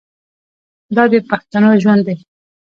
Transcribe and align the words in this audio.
دا 0.95 1.03
د 1.11 1.13
پښتنو 1.29 1.69
ژوند 1.81 2.01
دی. 2.07 2.17